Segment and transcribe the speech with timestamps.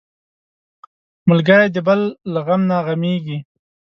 [1.29, 2.01] ملګری د بل
[2.31, 3.37] له غم نه غمېږي